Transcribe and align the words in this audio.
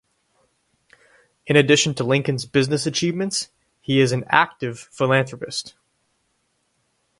In 1.45 1.55
addition 1.55 1.93
to 1.93 2.03
Lincoln's 2.03 2.47
business 2.47 2.87
achievements, 2.87 3.49
he 3.81 3.99
is 4.01 4.11
an 4.11 4.23
active 4.31 4.79
philanthropist. 4.91 5.75